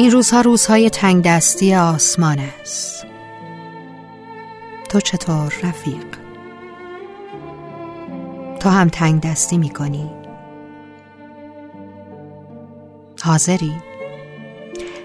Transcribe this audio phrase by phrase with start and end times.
[0.00, 3.06] این روزها روزهای تنگ دستی آسمان است
[4.88, 6.06] تو چطور رفیق؟
[8.60, 10.10] تو هم تنگ دستی می کنی؟
[13.22, 13.72] حاضری؟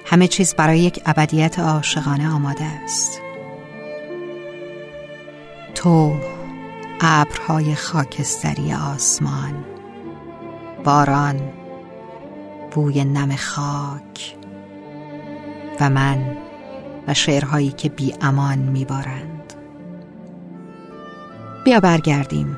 [0.06, 3.22] همه چیز برای یک ابدیت عاشقانه آماده است
[5.76, 6.16] تو
[7.02, 9.66] ابرهای خاکستری آسمان
[10.84, 11.54] باران
[12.72, 14.43] بوی نم خاک
[15.80, 16.38] و من
[17.08, 19.54] و شعرهایی که بی امان میبارند.
[21.66, 22.58] بیا برگردیم.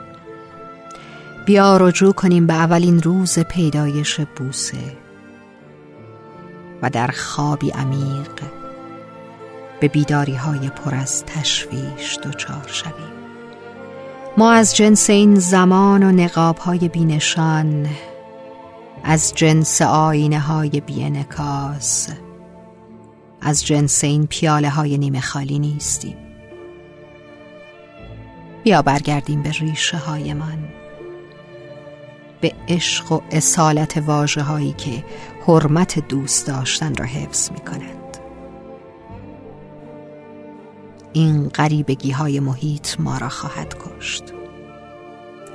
[1.46, 4.98] بیا رجوع کنیم به اولین روز پیدایش بوسه
[6.82, 8.42] و در خوابی عمیق
[9.80, 13.16] به بیداری های پر از تشویش دچار شویم.
[14.38, 17.88] ما از جنس این زمان و نقاب های بینشان
[19.04, 22.10] از جنس آینه های بینکاس
[23.46, 26.18] از جنس این پیاله های نیمه خالی نیستیم.
[28.64, 30.70] بیا برگردیم به ریشه هایمان
[32.42, 35.04] به عشق و اصالت واجه هایی که
[35.48, 38.18] حرمت دوست داشتن را حفظ می کنند
[41.14, 44.24] این غریبگی های محیط ما را خواهد کشت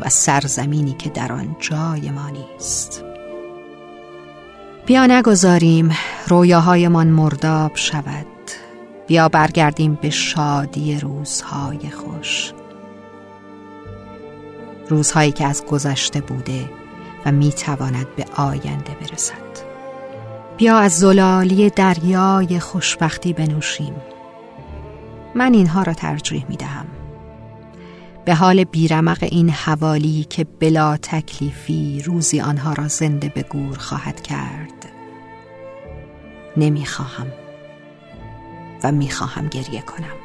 [0.00, 3.09] و سرزمینی که در آن جای ما نیست.
[4.91, 5.91] بیا نگذاریم
[6.28, 8.27] رویاهایمان مرداب شود.
[9.06, 12.52] بیا برگردیم به شادی روزهای خوش.
[14.89, 16.70] روزهایی که از گذشته بوده
[17.27, 19.64] و می تواند به آینده برسد.
[20.56, 23.95] بیا از زلالی دریای خوشبختی بنوشیم.
[25.34, 26.86] من اینها را ترجیح می دهم
[28.24, 34.20] به حال بیرمق این حوالی که بلا تکلیفی روزی آنها را زنده به گور خواهد
[34.23, 34.80] کرد
[36.56, 37.27] نمی خواهم
[38.84, 40.16] و می خواهم گریه کنم.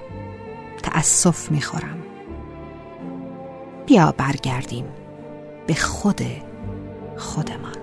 [0.83, 2.03] تأسف می خورم
[3.85, 4.85] بیا برگردیم
[5.67, 6.21] به خود
[7.17, 7.75] خودمان.